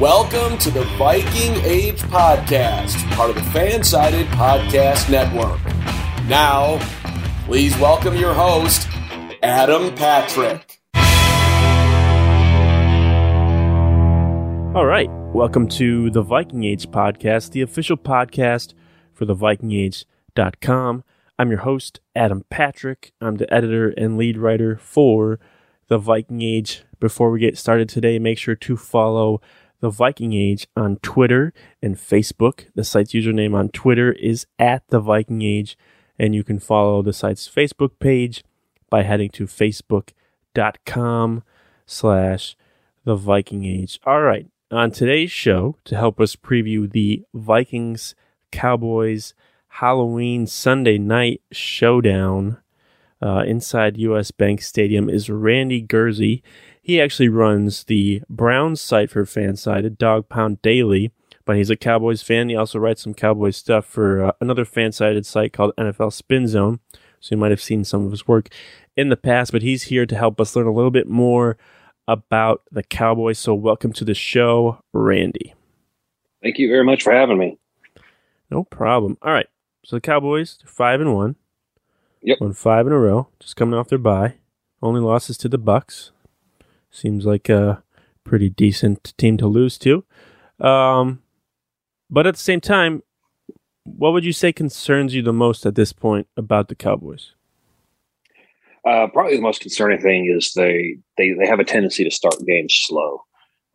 [0.00, 5.60] Welcome to the Viking Age Podcast, part of the Fansided Podcast Network.
[6.28, 6.78] Now,
[7.46, 8.88] please welcome your host,
[9.42, 10.80] Adam Patrick.
[14.74, 15.10] All right.
[15.34, 18.74] Welcome to the Viking Age podcast, the official podcast
[19.14, 21.04] for the vikingage.com.
[21.38, 23.12] I'm your host, Adam Patrick.
[23.20, 25.40] I'm the editor and lead writer for
[25.88, 26.84] the Viking Age.
[27.00, 29.40] Before we get started today, make sure to follow
[29.80, 32.66] the Viking Age on Twitter and Facebook.
[32.74, 35.76] The site's username on Twitter is at the Viking Age,
[36.18, 38.44] and you can follow the site's Facebook page
[38.90, 41.42] by heading to facebook.com
[41.86, 42.56] slash
[43.04, 43.98] the Viking Age.
[44.04, 44.46] All right.
[44.70, 48.14] On today's show, to help us preview the Vikings
[48.50, 49.34] Cowboys
[49.76, 52.58] Halloween Sunday night showdown
[53.22, 56.42] uh, inside US Bank Stadium is Randy Gurzi.
[56.82, 61.10] He actually runs the Browns site for Fansided, Dog Pound Daily,
[61.46, 62.50] but he's a Cowboys fan.
[62.50, 66.80] He also writes some Cowboys stuff for uh, another Fansided site called NFL Spin Zone.
[67.20, 68.50] So you might have seen some of his work
[68.94, 71.56] in the past, but he's here to help us learn a little bit more
[72.06, 73.38] about the Cowboys.
[73.38, 75.54] So welcome to the show, Randy.
[76.42, 77.58] Thank you very much for having me.
[78.50, 79.16] No problem.
[79.22, 79.46] All right.
[79.84, 81.36] So the Cowboys, five and one.
[82.22, 82.38] Yep.
[82.40, 84.34] Won five in a row, just coming off their bye.
[84.80, 86.12] Only losses to the Bucks.
[86.90, 87.82] Seems like a
[88.24, 90.04] pretty decent team to lose to.
[90.60, 91.22] Um,
[92.08, 93.02] but at the same time,
[93.84, 97.34] what would you say concerns you the most at this point about the Cowboys?
[98.84, 102.34] Uh, probably the most concerning thing is they they they have a tendency to start
[102.46, 103.22] games slow.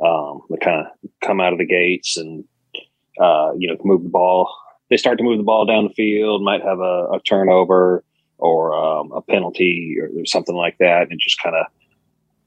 [0.05, 2.43] Um, they kind of come out of the gates and
[3.19, 4.53] uh, you know move the ball.
[4.89, 8.03] They start to move the ball down the field, might have a, a turnover
[8.37, 11.65] or um, a penalty or, or something like that, and just kind of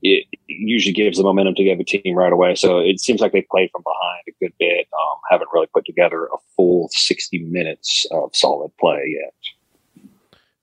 [0.03, 2.55] it usually gives the momentum to give a team right away.
[2.55, 4.89] So it seems like they played from behind a good bit.
[4.95, 9.35] Um, haven't really put together a full sixty minutes of solid play yet.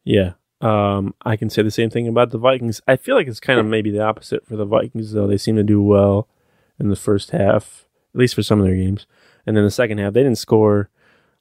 [0.03, 2.81] Yeah, um, I can say the same thing about the Vikings.
[2.87, 5.27] I feel like it's kind of maybe the opposite for the Vikings, though.
[5.27, 6.27] They seem to do well
[6.79, 9.05] in the first half, at least for some of their games.
[9.45, 10.89] And then the second half, they didn't score.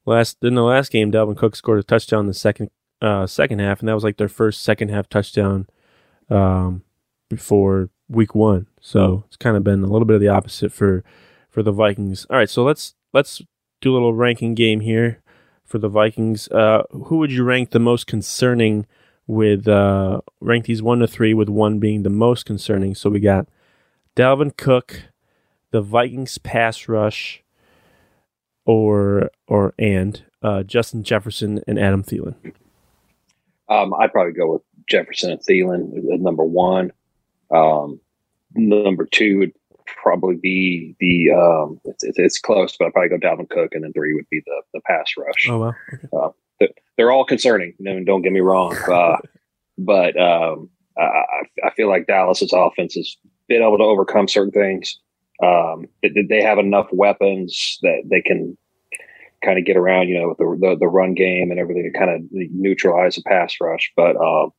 [0.06, 2.70] Last in the last game, Dalvin Cook scored a touchdown in the second
[3.02, 5.66] uh, second half, and that was like their first second half touchdown
[6.30, 6.82] um,
[7.28, 8.68] before week one.
[8.80, 11.02] So it's kind of been a little bit of the opposite for
[11.50, 12.24] for the Vikings.
[12.30, 13.42] All right, so let's let's
[13.80, 15.20] do a little ranking game here
[15.64, 16.48] for the Vikings.
[16.48, 18.86] Uh, who would you rank the most concerning?
[19.28, 22.94] With uh, rank these one to three, with one being the most concerning.
[22.94, 23.48] So we got
[24.14, 25.02] Dalvin Cook,
[25.72, 27.42] the Vikings pass rush,
[28.66, 32.34] or or and uh, Justin Jefferson and Adam Thielen.
[33.68, 36.92] Um, I'd probably go with Jefferson and Thielen at number one.
[37.50, 38.00] Um,
[38.54, 39.52] number two would
[39.86, 43.84] probably be the um, it's, it's, it's, close, but I'd probably go Dalvin Cook, and
[43.84, 45.48] then three would be the the pass rush.
[45.48, 46.08] Oh wow, okay.
[46.62, 46.66] uh,
[46.96, 47.74] they're all concerning.
[47.78, 49.16] No, don't get me wrong, uh,
[49.78, 53.16] but um, I, I feel like Dallas's offense has
[53.48, 54.98] been able to overcome certain things.
[55.42, 58.56] Um, they, they have enough weapons that they can
[59.44, 61.98] kind of get around, you know, with the, the, the run game and everything to
[61.98, 63.92] kind of neutralize the pass rush.
[63.96, 64.50] But um,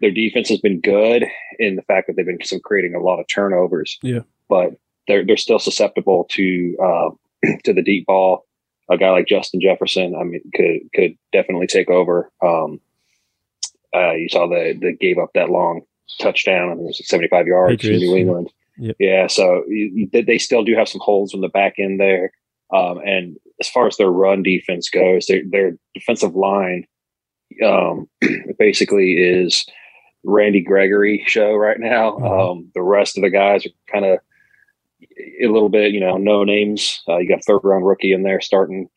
[0.00, 1.24] their defense has been good
[1.58, 3.98] in the fact that they've been some creating a lot of turnovers.
[4.02, 4.72] Yeah, but
[5.08, 7.10] they're they're still susceptible to uh,
[7.64, 8.46] to the deep ball.
[8.90, 12.30] A guy like Justin Jefferson, I mean, could could definitely take over.
[12.42, 12.80] Um,
[13.94, 15.82] uh, you saw that they gave up that long
[16.20, 16.68] touchdown.
[16.68, 18.48] I think it was 75 yards Patriots, to New England.
[18.48, 18.63] Yeah.
[18.78, 22.32] Yeah so you, they still do have some holes in the back end there.
[22.72, 26.86] Um, and as far as their run defense goes, their, their defensive line
[27.64, 28.08] um,
[28.58, 29.64] basically is
[30.24, 32.12] Randy Gregory show right now.
[32.12, 32.24] Mm-hmm.
[32.24, 34.18] Um, the rest of the guys are kind of
[35.42, 37.02] a little bit, you know, no names.
[37.08, 38.88] Uh, you got third round rookie in there starting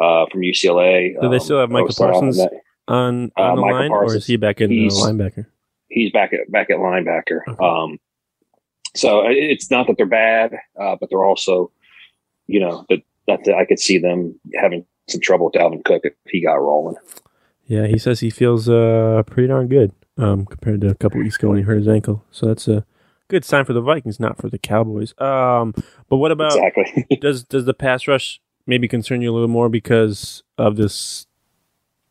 [0.00, 1.20] uh, from UCLA.
[1.20, 2.50] Do they still have Micah Parsons on,
[2.88, 5.46] on Uh, the Michael line, Parsons, or is he back in the linebacker?
[5.88, 7.40] He's back at back at linebacker.
[7.48, 7.98] Okay.
[8.96, 11.70] So it's not that they're bad, uh, but they're also,
[12.46, 16.14] you know, that that I could see them having some trouble with Dalvin Cook if
[16.26, 16.96] he got rolling.
[17.66, 21.36] Yeah, he says he feels uh, pretty darn good um, compared to a couple weeks
[21.36, 22.24] ago when he hurt his ankle.
[22.30, 22.86] So that's a
[23.28, 25.14] good sign for the Vikings, not for the Cowboys.
[25.18, 25.74] Um,
[26.08, 27.06] but what about exactly?
[27.20, 31.25] does does the pass rush maybe concern you a little more because of this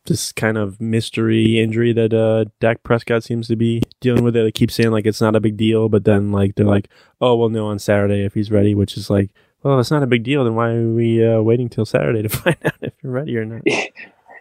[0.06, 4.36] this kind of mystery injury that uh, Dak Prescott seems to be dealing with?
[4.36, 6.88] It, they keep saying like it's not a big deal, but then like they're like,
[7.20, 9.30] oh, well, no, on Saturday if he's ready, which is like,
[9.62, 10.44] well, it's not a big deal.
[10.44, 13.44] Then why are we uh, waiting till Saturday to find out if you're ready or
[13.44, 13.62] not?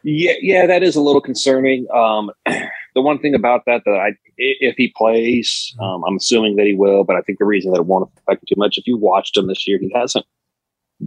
[0.08, 1.88] Yeah, yeah, that is a little concerning.
[1.92, 6.68] Um, the one thing about that that I, if he plays, um, I'm assuming that
[6.68, 8.86] he will, but I think the reason that it won't affect him too much, if
[8.86, 10.24] you watched him this year, he hasn't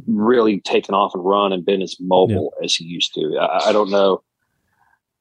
[0.09, 3.39] really taken off and run and been as mobile as he used to.
[3.41, 4.21] I, I don't know.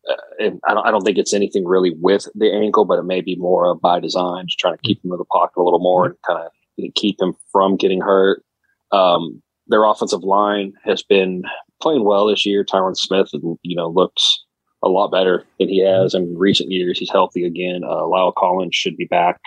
[0.09, 3.03] Uh, and I don't, I don't think it's anything really with the ankle, but it
[3.03, 5.63] may be more of by design, just trying to keep him in the pocket a
[5.63, 8.43] little more and kind of keep him from getting hurt.
[8.91, 11.43] Um, their offensive line has been
[11.81, 12.63] playing well this year.
[12.63, 14.43] Tyron Smith, you know, looks
[14.83, 16.99] a lot better than he has in recent years.
[16.99, 17.81] He's healthy again.
[17.83, 19.41] Uh, La'el Collins should be back.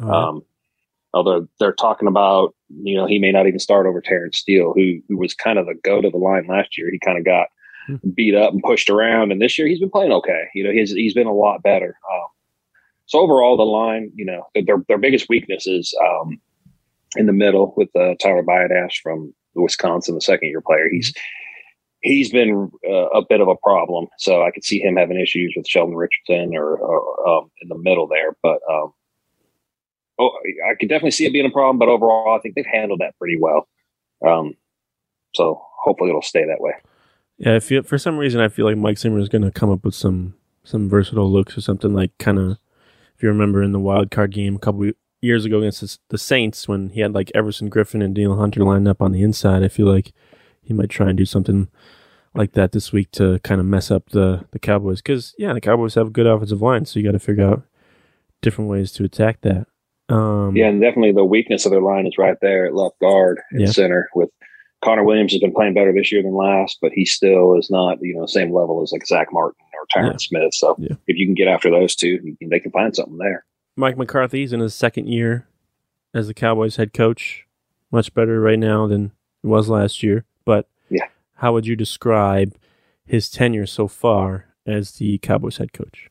[0.00, 0.28] Oh, yeah.
[0.28, 0.42] Um,
[1.14, 4.94] although they're talking about, you know, he may not even start over Terence Steele, who
[5.08, 6.90] who was kind of the goat of the line last year.
[6.90, 7.48] He kind of got.
[8.14, 10.44] Beat up and pushed around, and this year he's been playing okay.
[10.54, 11.96] You know, he's he's been a lot better.
[12.12, 12.28] Um,
[13.06, 16.40] so overall, the line, you know, their their biggest weakness is um,
[17.16, 20.88] in the middle with uh, Tyler Biadasz from Wisconsin, the second year player.
[20.90, 21.12] He's
[22.02, 24.06] he's been uh, a bit of a problem.
[24.18, 27.78] So I could see him having issues with Sheldon Richardson or, or um, in the
[27.78, 28.36] middle there.
[28.42, 28.92] But um,
[30.18, 30.30] oh,
[30.70, 31.78] I could definitely see it being a problem.
[31.78, 33.68] But overall, I think they've handled that pretty well.
[34.26, 34.54] Um,
[35.34, 36.72] so hopefully it'll stay that way.
[37.42, 39.68] Yeah, I feel for some reason I feel like Mike Zimmer is going to come
[39.70, 42.58] up with some some versatile looks or something like kind of.
[43.16, 44.90] If you remember in the wild card game a couple
[45.20, 48.88] years ago against the, Saints when he had like Everson Griffen and Danielle Hunter lined
[48.88, 50.12] up on the inside, I feel like
[50.60, 51.68] he might try and do something
[52.34, 55.60] like that this week to kind of mess up the the Cowboys because yeah, the
[55.60, 57.62] Cowboys have a good offensive line, so you got to figure out
[58.40, 59.66] different ways to attack that.
[60.08, 63.40] Um, Yeah, and definitely the weakness of their line is right there at left guard
[63.50, 63.66] and Yeah.
[63.70, 64.08] center.
[64.14, 64.30] With
[64.84, 67.98] Connor Williams has been playing better this year than last, but he still is not
[68.02, 70.16] you know same level as like Zach Martin or Tyron Yeah.
[70.18, 70.54] Smith.
[70.54, 70.96] So Yeah.
[71.06, 73.44] if you can get after those two, they can find something there.
[73.76, 75.46] Mike McCarthy's in his second year
[76.14, 77.46] as the Cowboys head coach.
[77.90, 79.12] Much better right now than
[79.44, 80.24] it was last year.
[80.44, 81.06] But Yeah.
[81.36, 82.54] how would you describe
[83.04, 86.08] his tenure so far as the Cowboys head coach?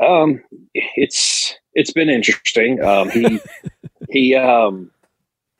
[0.00, 0.42] Um,
[0.74, 2.82] it's it's been interesting.
[2.82, 3.40] Um, he
[4.10, 4.90] he um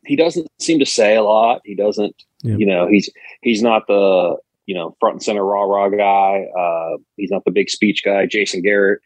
[0.08, 1.60] he doesn't seem to say a lot.
[1.64, 2.16] He doesn't.
[2.42, 2.56] Yeah.
[2.56, 3.08] You know, he's
[3.42, 6.46] he's not the you know front and center rah rah guy.
[6.58, 8.26] Uh, he's not the big speech guy.
[8.26, 9.00] Jason Garrett.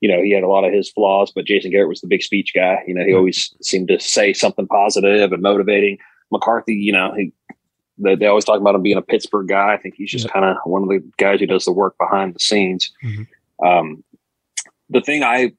[0.00, 2.22] You know, he had a lot of his flaws, but Jason Garrett was the big
[2.22, 2.82] speech guy.
[2.86, 5.98] You know, he always seemed to say something positive and motivating.
[6.30, 7.32] McCarthy, you know, he
[7.98, 9.72] they, they always talk about him being a Pittsburgh guy.
[9.72, 10.32] I think he's just Yeah.
[10.32, 12.92] kind of one of the guys who does the work behind the scenes.
[13.02, 13.26] Mhm.
[13.64, 14.04] Um,
[14.90, 15.52] the thing I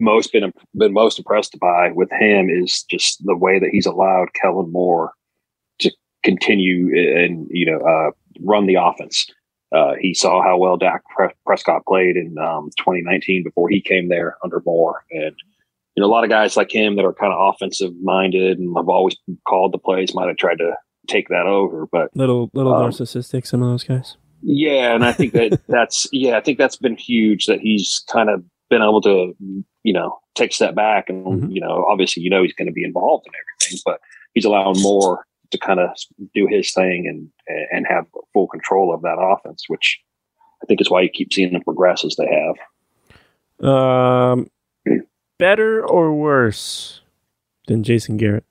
[0.00, 4.28] most been been most impressed by with him is just the way that he's allowed
[4.40, 5.12] Kellen Moore
[5.80, 5.90] to
[6.24, 9.26] continue and you know uh, run the offense.
[9.74, 11.02] Uh, he saw how well Dak
[11.44, 15.34] Prescott played in um, 2019 before he came there under Moore, and
[15.94, 18.74] you know a lot of guys like him that are kind of offensive minded and
[18.76, 20.72] have always called the plays might have tried to
[21.08, 24.16] take that over, but Little little Um, narcissistic, some of those guys.
[24.42, 28.30] yeah, and I think that that's yeah, I think that's been huge that he's kind
[28.30, 29.34] of been able to
[29.84, 31.54] you know take a step back and Mhm.
[31.54, 34.00] you know obviously you know he's going to be involved in everything, but
[34.34, 35.90] he's allowing more to kind of
[36.34, 37.30] do his thing and
[37.72, 40.00] and have full control of that offense, which
[40.62, 43.68] I think is why you keep seeing them progress as they have.
[43.68, 44.50] Um,
[45.38, 47.00] better or worse
[47.68, 48.44] than Jason Garrett?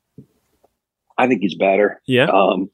[1.17, 2.01] I think he's better.
[2.07, 2.69] Yeah, Um,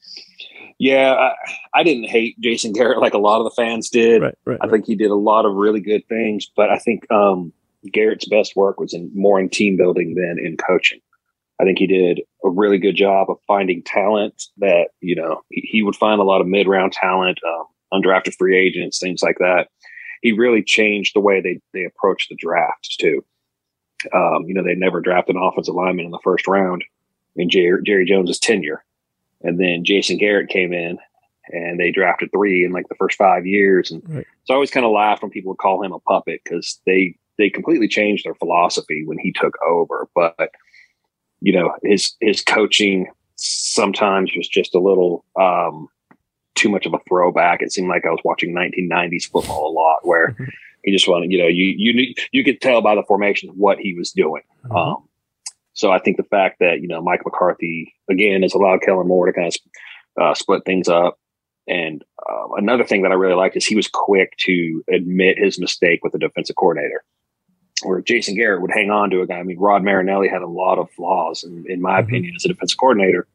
[0.82, 4.24] yeah, I, I didn't hate Jason Garrett like a lot of the fans did.
[4.24, 4.58] right, right.
[4.62, 7.54] I think he did a lot of really good things, but I think um,
[7.94, 11.00] Garrett's best work was in more in team building than in coaching.
[11.60, 15.62] I think he did a really good job of finding talent that you know he,
[15.72, 19.38] he would find a lot of mid round talent, um, undrafted free agents, things like
[19.38, 19.68] that.
[20.24, 23.24] He really changed the way they they approached the draft too.
[24.16, 26.84] Um, you know, they never drafted an offensive lineman in the first round
[27.36, 28.84] in Jerry, Jerry Jones's tenure,
[29.44, 30.98] and then Jason Garrett came in
[31.52, 33.92] and they drafted three in like the first five years.
[33.92, 34.26] And Right.
[34.46, 37.16] so I always kind of laughed when people would call him a puppet because they
[37.38, 40.08] they completely changed their philosophy when he took over.
[40.16, 40.52] But
[41.42, 45.88] you know, his his coaching sometimes was just a little um,
[46.56, 47.62] too much of a throwback.
[47.62, 50.36] It seemed like I was watching 1990s football a lot, where
[50.84, 53.94] he just wanted, you know, you you you could tell by the formation what he
[53.96, 54.44] was doing.
[54.66, 54.76] Mhm.
[54.78, 55.08] Um,
[55.74, 59.28] so I think the fact that you know Mike McCarthy again has allowed Kellen Moore
[59.28, 61.18] to kind of uh, split things up.
[61.68, 65.60] And uh, another thing that I really liked is he was quick to admit his
[65.60, 67.04] mistake with the defensive coordinator.
[67.84, 69.40] Where Jason Garrett would hang on to a guy.
[69.40, 72.10] I mean, Rod Marinelli had a lot of flaws, in, in my mm-hmm.
[72.10, 73.28] opinion, as a defensive coordinator.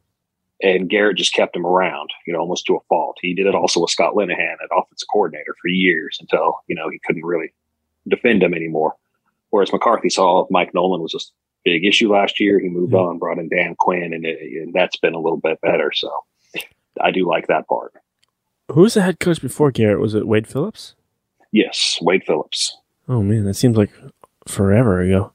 [0.62, 3.18] And Garrett just kept him around, you know, almost to a fault.
[3.20, 6.88] He did it also with Scott Linehan at offensive coordinator for years until, you know,
[6.88, 7.52] he couldn't really
[8.08, 8.94] defend him anymore.
[9.50, 11.20] Whereas McCarthy saw Mike Nolan was a
[11.66, 12.60] big issue last year.
[12.60, 13.08] He moved mm-hmm.
[13.08, 15.90] on, brought in Dan Quinn, and, it, and that's been a little bit better.
[15.92, 16.10] So
[17.02, 17.92] I do like that part.
[18.72, 20.00] Who was the head coach before Garrett?
[20.00, 20.94] Was it Wade Phillips?
[21.52, 22.76] Yes, Wade Phillips.
[23.08, 23.90] Oh man, that seems like
[24.46, 25.32] forever ago.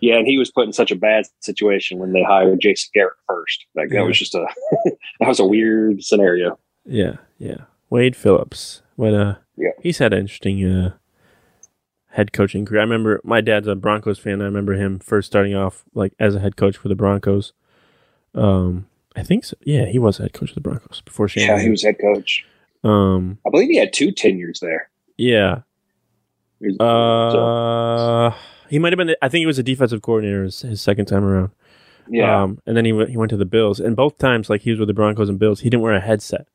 [0.00, 3.14] Yeah, and he was put in such a bad situation when they hired Jason Garrett
[3.26, 3.64] first.
[3.74, 4.00] Like yeah.
[4.00, 4.46] that was just a
[5.20, 6.58] that was a weird scenario.
[6.84, 7.64] Yeah, yeah.
[7.90, 8.82] Wade Phillips.
[8.98, 9.70] But uh yeah.
[9.82, 10.92] he's had an interesting uh
[12.16, 12.80] head coaching career.
[12.80, 14.40] I remember my dad's a Broncos fan.
[14.40, 17.52] I remember him first starting off like as a head coach for the Broncos.
[18.34, 19.56] Um I think so.
[19.62, 21.46] Yeah, he was head coach of the Broncos before Shane.
[21.46, 22.44] Yeah, he was head coach.
[22.84, 24.90] Um, I believe he had two tenures there.
[25.16, 25.62] Yeah.
[26.78, 28.32] Uh,
[28.68, 29.16] he might have been.
[29.22, 31.50] I think he was a defensive coordinator his, his second time around.
[32.08, 32.42] Yeah.
[32.42, 33.10] Um, and then he went.
[33.10, 35.38] He went to the Bills, and both times, like he was with the Broncos and
[35.38, 36.46] Bills, he didn't wear a headset,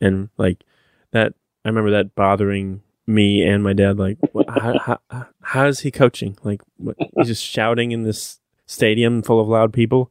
[0.00, 0.64] and like
[1.10, 1.34] that.
[1.64, 3.98] I remember that bothering me and my dad.
[3.98, 6.36] Like, what, how, how, how is he coaching?
[6.42, 10.10] Like, what, he's just shouting in this stadium full of loud people.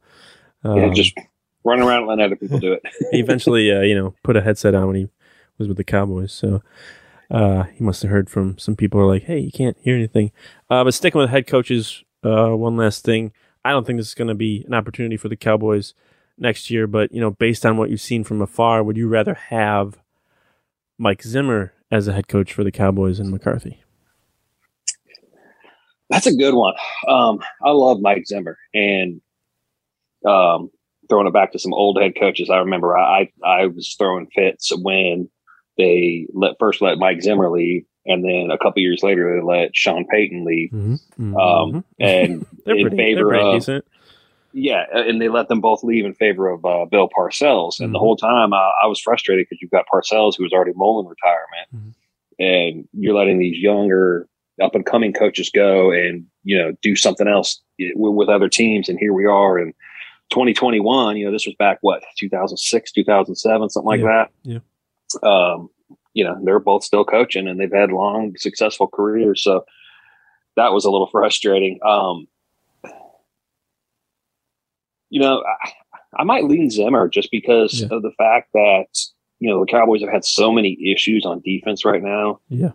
[0.63, 1.17] Um, yeah, just
[1.63, 2.83] running around and letting other people do it.
[3.11, 5.09] he eventually, uh, you know, put a headset on when he
[5.57, 6.33] was with the Cowboys.
[6.33, 6.61] So
[7.29, 9.95] uh, he must have heard from some people who are like, "Hey, you can't hear
[9.95, 10.31] anything."
[10.69, 13.31] Uh, but sticking with head coaches, uh, one last thing.
[13.63, 15.93] I don't think this is going to be an opportunity for the Cowboys
[16.37, 16.87] next year.
[16.87, 19.99] But you know, based on what you've seen from afar, would you rather have
[20.97, 23.83] Mike Zimmer as a head coach for the Cowboys and McCarthy?
[26.09, 26.73] That's a good one.
[27.07, 29.21] Um, I love Mike Zimmer, and
[30.25, 30.69] um,
[31.07, 34.71] throwing it back to some old head coaches, I remember I I was throwing fits
[34.75, 35.29] when
[35.77, 39.75] they let first let Mike Zimmer leave, and then a couple years later they let
[39.75, 41.33] Sean Payton leave, mm-hmm.
[41.33, 41.37] mm-hmm.
[41.37, 43.85] Um, and in pretty, favor of decent.
[44.53, 47.79] Yeah, and they let them both leave in favor of uh, Bill Parcells.
[47.79, 47.93] And mm-hmm.
[47.93, 51.07] the whole time uh, I was frustrated because you've got Parcells who was already mulling
[51.07, 52.43] retirement, mm-hmm.
[52.43, 54.27] and you're letting these younger
[54.61, 57.61] up and coming coaches go and you know do something else
[57.95, 59.73] with other teams, and here we are in
[60.31, 64.05] 2021, you know, this was back what 2006, 2007, something like yeah.
[64.05, 64.31] that.
[64.43, 64.59] Yeah.
[65.29, 65.69] Um,
[66.13, 69.43] you know, they're both still coaching and they've had long, successful careers.
[69.43, 69.65] So
[70.55, 71.79] that was a little frustrating.
[71.85, 72.27] Um,
[75.11, 77.87] you know, I, I might lean Zimmer just because yeah.
[77.91, 78.87] of the fact that
[79.39, 82.39] you know the Cowboys have had so many issues on defense right now.
[82.49, 82.71] Yeah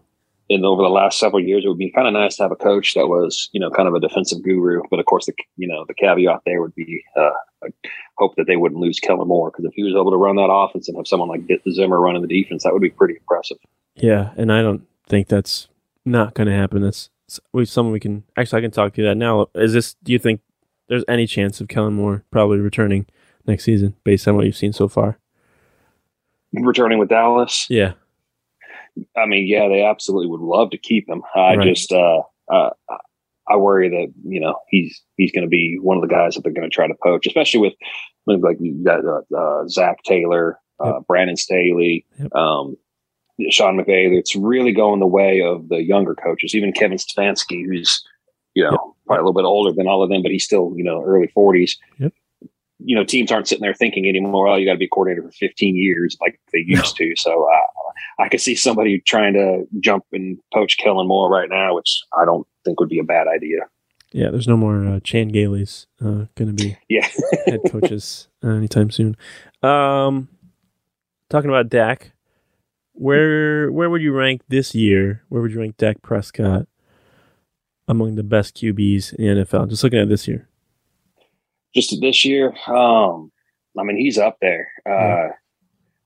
[0.48, 2.56] and over the last several years, it would be kind of nice to have a
[2.56, 4.82] coach that was, you know, kind of a defensive guru.
[4.90, 7.68] But of course, the you know the caveat there would be uh,
[8.16, 10.50] hope that they wouldn't lose Kellen Moore because if he was able to run that
[10.50, 13.58] offense and have someone like Zimmer running the defense, that would be pretty impressive.
[13.94, 15.68] Yeah, and I don't think that's
[16.04, 16.82] not going to happen.
[16.82, 19.48] That's something we can actually I can talk to you that now.
[19.54, 19.94] Is this?
[20.04, 20.40] Do you think
[20.88, 23.06] there's any chance of Kellen Moore probably returning
[23.46, 25.18] next season based on what you've seen so far?
[26.52, 27.92] Returning with Dallas, yeah.
[29.16, 31.22] I mean, yeah, they absolutely would love to keep him.
[31.34, 31.68] I right.
[31.68, 32.70] just, uh, uh,
[33.48, 36.42] I worry that you know he's he's going to be one of the guys that
[36.42, 37.74] they're going to try to poach, especially with
[38.42, 41.06] like you got uh, uh, Zac Taylor, uh, yep.
[41.06, 42.34] Brandon Staley, yep.
[42.34, 42.76] um,
[43.50, 44.18] Sean McVay.
[44.18, 46.54] It's really going the way of the younger coaches.
[46.54, 48.04] Even Kevin Stefanski, who's
[48.54, 48.95] you know.
[49.06, 51.28] Probably a little bit older than all of them, but he's still you know early
[51.28, 51.78] forties
[52.78, 55.32] you know, teams aren't sitting there thinking anymore, oh, you got to be coordinator for
[55.32, 57.14] 15 years like they used to.
[57.16, 61.74] So uh, I could see somebody trying to jump and poach Kellen Moore right now,
[61.74, 63.58] which I don't think would be a bad idea.
[64.12, 67.08] Yeah, there's no more uh, Chan Gailey's uh, going to be yeah.
[67.46, 69.16] head coaches anytime soon.
[69.62, 70.28] Um,
[71.28, 72.12] talking about Dak,
[72.92, 75.22] where where would you rank this year?
[75.28, 76.66] Where would you rank Dak Prescott
[77.88, 79.68] among the best QBs in the NFL?
[79.68, 80.48] Just looking at this year
[81.76, 83.30] just this year, um,
[83.78, 84.68] I mean, he's up there.
[84.86, 85.30] Uh,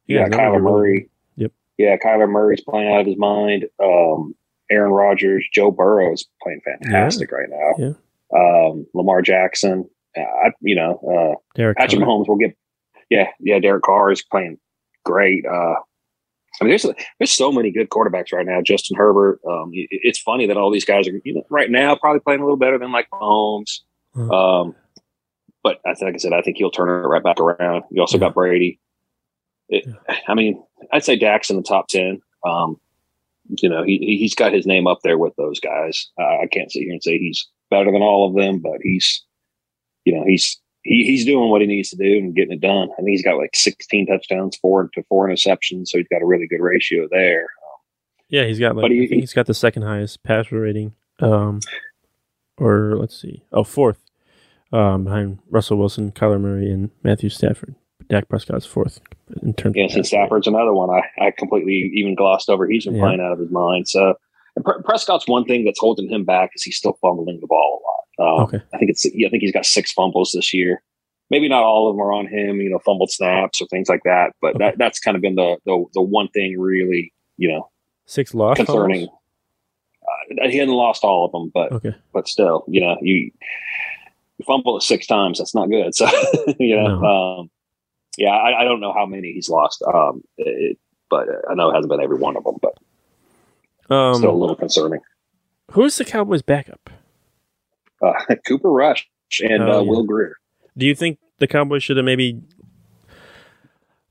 [0.07, 1.09] yeah, yeah Kyler Murray.
[1.37, 1.53] Yep.
[1.79, 3.67] Yeah, Kyler Murray's playing out of his mind.
[3.83, 4.35] Um,
[4.71, 7.37] Aaron Rodgers, Joe Burrow is playing fantastic yeah.
[7.37, 7.73] right now.
[7.79, 8.69] Yeah.
[8.69, 9.89] Um, Lamar Jackson.
[10.17, 12.09] Uh, I, you know, uh, Derek Patrick Carr.
[12.09, 12.57] Mahomes will get.
[13.09, 13.61] Yeah, yeah.
[13.61, 14.59] Derek Carr is playing
[15.05, 15.45] great.
[15.47, 15.77] Uh,
[16.61, 16.87] I mean, there's
[17.19, 18.61] there's so many good quarterbacks right now.
[18.61, 19.41] Justin Herbert.
[19.49, 22.41] Um, it, it's funny that all these guys are, you know, right now probably playing
[22.41, 23.81] a little better than like Mahomes.
[24.15, 24.61] Uh-huh.
[24.61, 24.75] Um,
[25.63, 27.85] but I think, like I said, I think he'll turn it right back around.
[27.91, 28.27] You also yeah.
[28.27, 28.79] got Brady.
[29.69, 29.87] It,
[30.29, 30.63] I mean,
[30.93, 32.21] I'd say Dak's in the top ten.
[32.47, 32.79] Um,
[33.63, 36.11] you know, he he's got his name up there with those guys.
[36.21, 39.25] Uh, I can't sit here and say he's better than all of them, but he's,
[40.05, 42.89] you know, he's he, he's doing what he needs to do and getting it done.
[42.93, 46.27] I think he's got like 16 touchdowns, four to four interceptions, so he's got a
[46.27, 47.47] really good ratio there.
[48.29, 50.95] Yeah, he's got like But he- think he's got the second highest passer rating.
[51.19, 51.61] Um,
[52.59, 53.99] or let's see, oh fourth,
[54.73, 57.75] um, behind Russell Wilson, Kyler Murray, and Matthew Stafford.
[58.09, 59.01] Dak Prescott's fourth
[59.43, 59.75] in terms.
[59.77, 60.09] Yeah, of since.
[60.09, 62.67] Stafford's another one I, I completely even glossed over.
[62.67, 63.03] He's been Yeah.
[63.03, 63.87] playing out of his mind.
[63.89, 64.15] So
[64.57, 67.81] and Pre- Prescott's one thing that's holding him back is he's still fumbling the ball
[67.81, 67.90] a lot.
[68.21, 68.61] Um, Okay.
[68.75, 70.83] I think it's I think he's got six fumbles this year.
[71.31, 74.03] Maybe not all of them are on him, you know, fumbled snaps or things like
[74.05, 74.33] that.
[74.43, 74.59] But Okay.
[74.67, 77.71] that that's kind of been the, the the one thing really, you know,
[78.07, 79.09] Six lost concerning.
[80.03, 81.71] Uh, he hadn't lost all of them, but?
[81.73, 81.95] Okay.
[82.13, 83.31] but still, you know, you,
[84.39, 85.39] you fumble it six times.
[85.39, 85.93] That's not good.
[85.95, 86.07] So,
[86.59, 87.51] you know, um,
[88.19, 91.75] yeah, I, I don't know how many he's lost, um, it, but I know it
[91.75, 92.75] hasn't been every one of them, but
[93.85, 95.01] still a Um, little concerning.
[95.73, 96.91] who's the Cowboys' backup?
[98.03, 98.13] Uh,
[98.47, 99.09] Cooper Rush
[99.43, 99.91] and Oh, uh, yeah.
[99.91, 100.37] Will Grier.
[100.77, 102.41] Do you think the Cowboys should have maybe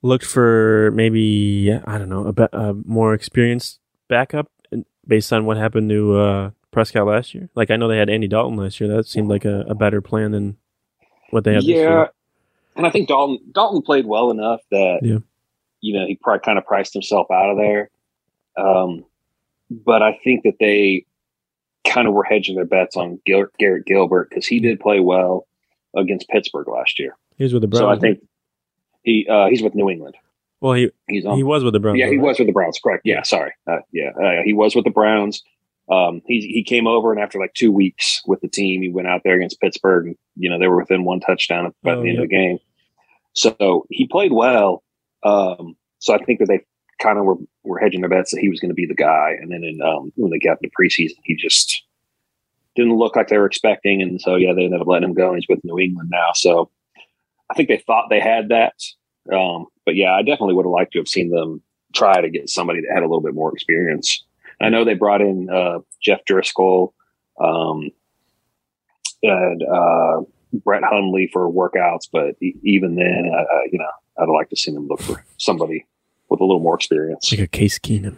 [0.02, 4.50] looked for maybe I don't know a, a more experienced backup
[5.08, 7.50] based on what happened to uh, Prescott last year?
[7.56, 8.90] Like I know they had Andy Dalton last year.
[8.96, 10.58] That seemed like a, a better plan than
[11.32, 12.10] what they had this Yeah, year.
[12.76, 15.20] and I think Dalton Dalton played well enough that Yeah.
[15.82, 17.90] you know he probably kind of priced himself out of there.
[18.58, 19.06] Um,
[19.70, 21.06] but I think that they
[21.90, 25.48] kind of were hedging their bets on Gil- Garrett Gilbert because he did play well
[25.96, 27.16] against Pittsburgh last year.
[27.38, 27.82] He was with the Browns.
[27.82, 28.20] So I think
[29.04, 30.16] he uh, he's with New England.
[30.62, 31.38] Well, he He's on.
[31.38, 31.98] he was with the Browns.
[32.00, 32.26] yeah, he right?
[32.26, 32.80] was with the Browns.
[32.84, 33.02] Correct.
[33.06, 33.54] Yeah, sorry.
[33.66, 35.42] Uh, yeah, uh, he was with the Browns.
[35.90, 39.08] Um, he he came over and after like two weeks with the team, he went
[39.08, 40.08] out there against Pittsburgh.
[40.08, 42.24] And, you know, they were within one touchdown at by Oh, the end yeah.
[42.24, 42.60] of the game.
[43.34, 44.84] So he played well.
[45.24, 46.60] Um, so I think that they
[47.00, 49.36] kind of were, were hedging their bets that he was going to be the guy.
[49.42, 51.84] And then in, um, when they got into preseason, he just
[52.76, 54.02] didn't look like they were expecting.
[54.02, 55.30] And so, yeah, they ended up letting him go.
[55.30, 56.32] And he's with New England now.
[56.36, 56.70] So
[57.50, 58.74] I think they thought they had that.
[59.34, 61.62] Um, but yeah, I definitely would have liked to have seen them
[61.94, 64.24] try to get somebody that had a little bit more experience.
[64.62, 66.94] I know they brought in uh, Jeff Driskel
[67.40, 67.90] um,
[69.24, 70.22] and uh,
[70.54, 74.72] Brett Hundley for workouts, but e- even then, uh, you know, I'd like to see
[74.72, 75.86] them look for somebody
[76.30, 77.32] with a little more experience.
[77.32, 78.16] like a Case Keenum.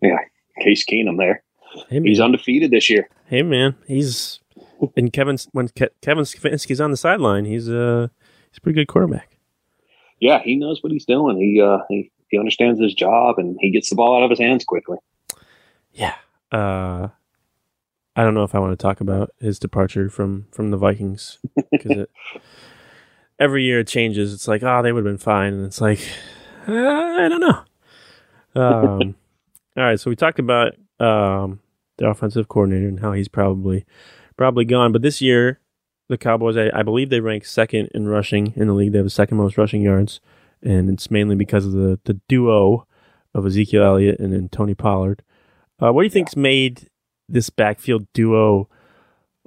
[0.00, 0.18] Yeah,
[0.60, 1.42] Case Keenum there,
[1.88, 3.08] Hey he's undefeated this year.
[3.26, 4.40] hey man, he's
[4.96, 8.08] and Kevin when Ke- Kevin Stefanski's on the sideline, he's uh
[8.50, 9.36] he's a pretty good quarterback.
[10.20, 11.36] Yeah, he knows what he's doing.
[11.38, 14.38] He uh, he he understands his job and he gets the ball out of his
[14.38, 14.98] hands quickly.
[15.92, 16.14] Yeah.
[16.52, 17.08] Uh,
[18.16, 21.38] I don't know if I want to talk about his departure from from the Vikings
[21.70, 22.10] because it
[23.38, 24.34] every year it changes.
[24.34, 26.00] It's like, oh, they would have been fine, and it's like,
[26.68, 27.64] I don't know.
[28.54, 29.14] Um,
[29.76, 31.60] all right, so we talked about um,
[31.96, 33.84] the offensive coordinator and how he's probably
[34.36, 35.60] probably gone, but this year
[36.08, 38.92] the Cowboys, I, I believe they rank second in rushing in the league.
[38.92, 40.20] They have the second most rushing yards,
[40.62, 42.86] and it's mainly because of the the duo
[43.34, 45.22] of Ezekiel Elliott and then Tony Pollard.
[45.80, 46.88] Uh, what do you think's made
[47.28, 48.68] this backfield duo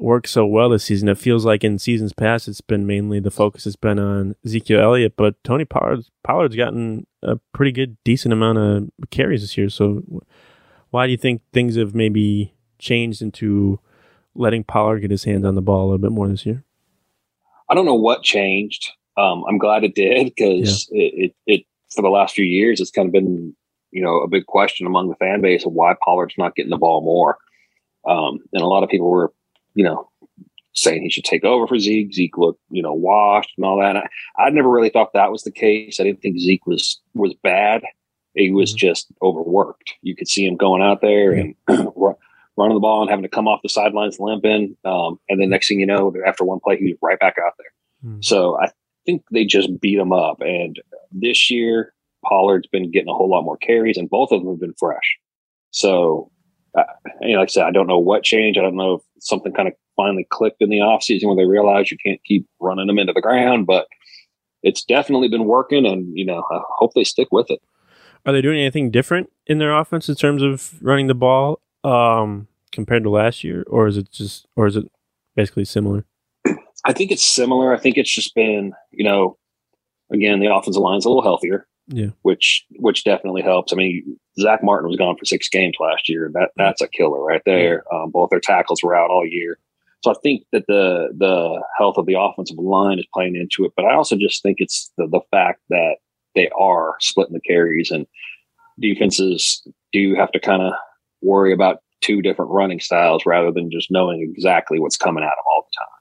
[0.02, 1.08] work so well this season?
[1.08, 4.82] It feels like in seasons past, it's been mainly the focus has been on Ezekiel
[4.82, 9.70] Elliott, but Tony Pollard Pollard's gotten a pretty good, decent amount of carries this year.
[9.70, 10.04] So,
[10.90, 13.80] why do you think things have maybe changed into
[14.36, 16.64] letting Pollard get his hands on the ball a little bit more this year?
[17.70, 18.92] I don't know what changed.
[19.18, 22.92] Um, I'm glad it did because it, it, it, for the last few years, it's
[22.92, 23.56] kind of been,
[23.92, 26.78] you know, a big question among the fan base of why Pollard's not getting the
[26.78, 27.38] ball more.
[28.10, 29.32] Um, and a lot of people were,
[29.76, 30.10] you know,
[30.74, 32.14] saying he should take over for Zeke.
[32.14, 33.98] Zeke looked, you know, washed and all that.
[33.98, 34.08] I,
[34.38, 36.00] I never really thought that was the case.
[36.00, 37.84] I didn't think Zeke was was bad.
[38.36, 38.78] He was Mhm.
[38.78, 39.94] just overworked.
[40.02, 41.56] You could see him going out there and
[41.96, 42.16] run-
[42.58, 44.78] running the ball and having to come off the sidelines limping.
[44.86, 47.54] Um, and then next thing you know, after one play, he was right back out
[47.58, 47.72] there.
[48.12, 48.22] Hmm.
[48.22, 48.68] So I
[49.06, 50.40] think they just beat him up.
[50.42, 50.80] And
[51.12, 51.94] this year,
[52.26, 55.18] Pollard's been getting a whole lot more carries, and both of them have been fresh.
[55.72, 56.32] So,
[56.78, 56.84] uh,
[57.22, 58.60] you know, like I said, I don't know what changed.
[58.60, 61.92] I don't know if something kind of finally clicked in the offseason where they realized
[61.92, 63.88] you can't keep running them into the ground, but
[64.64, 65.86] it's definitely been working.
[65.86, 67.60] And, you know, I hope they stick with it.
[68.26, 72.48] Are they doing anything different in their offense in terms of running the ball um,
[72.72, 74.86] compared to last year, or is it just, or is it
[75.36, 76.06] basically similar?
[76.86, 77.74] I think it's similar.
[77.74, 79.38] I think it's just been, you know,
[80.12, 81.68] again, the offensive line's a little healthier.
[81.94, 82.12] Yeah.
[82.22, 83.74] which which definitely helps.
[83.74, 86.32] I mean, Zach Martin was gone for six games last year.
[86.34, 87.84] That that's a killer right there.
[87.94, 89.60] Um, both their tackles were out all year,
[90.04, 93.74] so I think that the the health of the offensive line is playing into it.
[93.76, 95.98] But I also just think it's the the fact that
[96.34, 98.08] they are splitting the carries and
[98.80, 100.74] defenses do have to kind of
[101.22, 105.46] worry about two different running styles rather than just knowing exactly what's coming at them
[105.46, 105.92] all the time.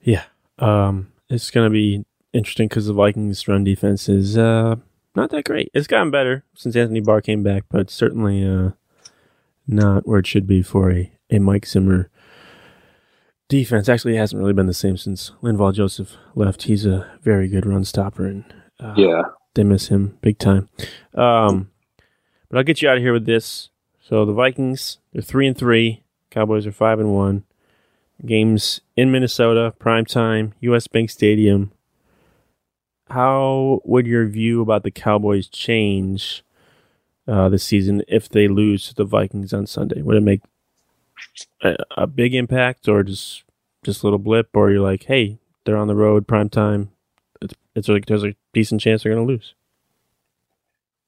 [0.00, 0.24] Yeah.
[0.58, 4.76] Um, it's going to be interesting because the Vikings' run defense is uh,
[5.14, 5.70] not that great.
[5.72, 8.70] It's gotten better since Anthony Barr came back, but certainly uh,
[9.66, 12.10] not where it should be for a, a Mike Zimmer
[13.48, 13.88] defense.
[13.88, 16.64] Actually, it hasn't really been the same since Linval Joseph left.
[16.64, 18.44] He's a very good run stopper, and
[18.80, 19.22] uh, Yeah.
[19.54, 20.68] they miss him big time.
[21.14, 21.70] Um,
[22.48, 23.70] but I'll get you out of here with this.
[24.00, 26.02] So the Vikings, they're three and three.
[26.30, 27.44] Cowboys are five and one.
[28.24, 30.86] Games in Minnesota, prime time, U.S.
[30.86, 31.72] Bank Stadium.
[33.10, 36.42] How would your view about the Cowboys change
[37.28, 40.02] uh, this season if they lose to the Vikings on Sunday?
[40.02, 40.40] Would it make
[41.62, 43.44] a, a big impact, or just
[43.82, 44.48] just a little blip?
[44.54, 46.90] Or you're like, hey, they're on the road, prime time.
[47.40, 49.54] It's, it's like there's a decent chance they're going to lose.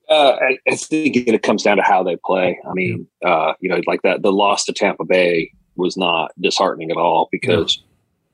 [0.09, 2.61] Uh, I, I think it comes down to how they play.
[2.69, 6.91] I mean, uh, you know, like that, the loss to Tampa Bay was not disheartening
[6.91, 7.83] at all because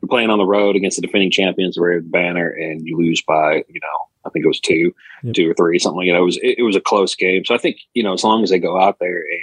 [0.02, 3.22] you're playing on the road against the defending champions, the Red Banner, and you lose
[3.22, 5.34] by, you know, I think it was two, Yep.
[5.34, 6.16] two or three, something like that.
[6.20, 7.44] It was, it, it was a close game.
[7.44, 9.40] So I think, you know, as long as they go out there and,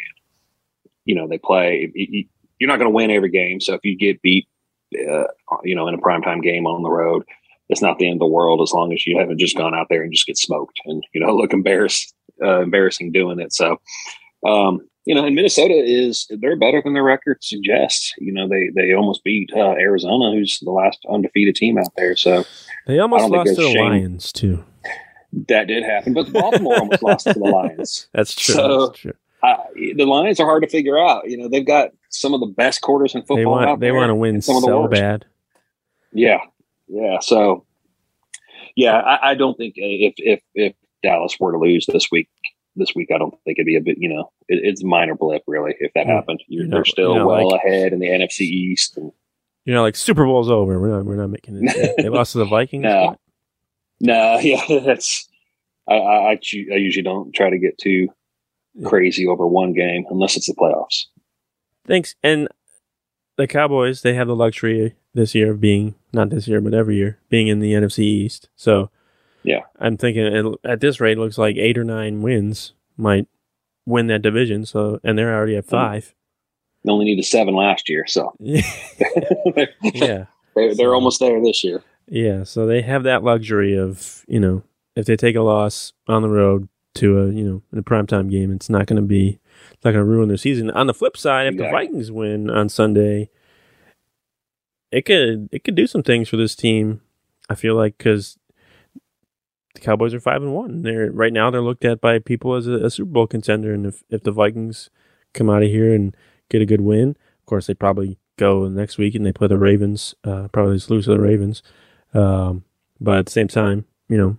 [1.05, 2.25] you know, they play, you-
[2.59, 3.61] you're not going to win every game.
[3.61, 4.47] So if you get beat,
[4.95, 5.23] uh,
[5.63, 7.23] you know, in a primetime game on the road,
[7.69, 9.87] it's not the end of the world as long as you haven't just gone out
[9.89, 13.77] there and just get smoked and you know look embarrassed uh, embarrassing doing it so
[14.47, 18.69] um you know and minnesota is they're better than their record suggests you know they
[18.75, 22.43] they almost beat uh, arizona who's the last undefeated team out there so
[22.87, 23.89] They almost I don't think lost to the shame.
[23.89, 24.63] Lions too.
[25.47, 28.55] that did happen but baltimore almost lost to the lions That's true.
[28.55, 29.13] So, That's true.
[29.43, 32.47] uh, the lions are hard to figure out you know they've got some of the
[32.47, 34.91] best quarters in football They want they want to win some of the so worst.
[34.91, 35.25] bad.
[36.11, 36.39] Yeah,
[36.87, 37.19] yeah.
[37.21, 37.65] So,
[38.75, 42.27] yeah, I, I don't think if if if Dallas were to lose this week,
[42.79, 43.97] this week, I don't think it'd be a bit.
[43.99, 46.15] You know, it, it's minor blip really if that Yeah.
[46.15, 46.41] happened.
[46.47, 48.97] You're, You know- they're still you know, well like- ahead in the NFC East.
[48.97, 49.11] And,
[49.65, 50.79] You know, like Super Bowl's over.
[50.79, 51.95] We're not we're not making it.
[52.01, 52.83] they lost to the Vikings.
[52.83, 53.15] No.
[54.01, 55.27] no, yeah, that's.
[55.87, 58.07] I I, I, I usually don't try to get too
[58.75, 58.87] Yeah.
[58.87, 61.05] crazy over one game unless it's the playoffs.
[61.87, 62.15] Thanks.
[62.23, 62.47] And
[63.37, 66.97] the Cowboys, they have the luxury this year of being not this year, but every
[66.97, 68.49] year being in the NFC East.
[68.55, 68.91] So
[69.43, 69.61] Yeah.
[69.79, 73.27] I'm thinking it- at this rate, it looks like eight or nine wins might
[73.85, 74.65] win that division.
[74.65, 75.69] So and they're already at Mm.
[75.69, 76.13] five.
[76.85, 78.61] They only needed seven last year, so yeah.
[79.55, 79.67] they're,
[80.55, 81.81] they're So- almost there this year.
[82.11, 84.63] Yeah, so they have that luxury of, you know,
[84.95, 88.31] if they take a loss on the road to a, you know, in a primetime
[88.31, 89.39] game, it's not going to be,
[89.71, 90.71] it's not going to ruin their season.
[90.71, 93.29] On the flip side, if the Vikings win on Sunday,
[94.91, 97.01] it could, it could do some things for this team.
[97.47, 98.38] I feel like because
[99.79, 100.81] the Cowboys are five and one.
[100.81, 103.85] They're right now they're looked at by people as a, a Super Bowl contender, and
[103.85, 104.89] if if the Vikings
[105.33, 106.15] come out of here and
[106.49, 109.57] get a good win, of course they probably go next week and they play the
[109.57, 110.15] Ravens.
[110.23, 111.61] Uh, probably just lose to the Ravens.
[112.13, 112.63] Um,
[112.99, 114.37] but at the same time, you know,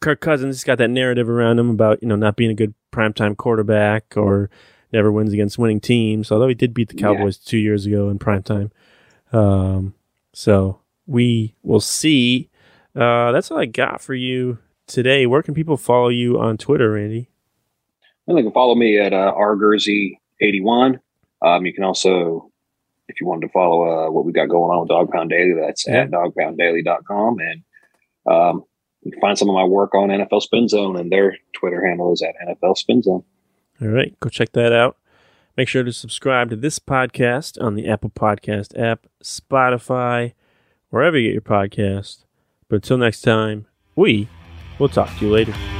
[0.00, 2.74] Kirk Cousins has got that narrative around him about, you know, not being a good
[2.92, 4.48] primetime quarterback or
[4.92, 7.14] never wins against winning teams, although he did beat the Yeah.
[7.14, 8.70] Cowboys two years ago in primetime.
[9.32, 9.94] Um,
[10.32, 12.49] so we will see.
[12.94, 15.26] Uh, that's all I got for you today.
[15.26, 17.28] Where can people follow you on Twitter, Randy?
[18.26, 21.00] And they can follow me at uh, rgurzi81.
[21.42, 22.50] Um, you can also,
[23.08, 25.54] if you wanted to follow uh, what we got going on with Dog Pound Daily,
[25.58, 26.02] that's Yeah.
[26.02, 27.38] at dogpounddaily.com.
[27.38, 27.62] And
[28.30, 28.64] um,
[29.02, 32.12] you can find some of my work on NFL Spin Zone, and their Twitter handle
[32.12, 33.24] is at NFL Spin Zone.
[33.80, 34.96] All right, go check that out.
[35.56, 40.34] Make sure to subscribe to this podcast on the Apple Podcast app, Spotify,
[40.90, 42.24] wherever you get your podcast.
[42.70, 44.28] But until next time, we
[44.78, 45.79] will talk to you later.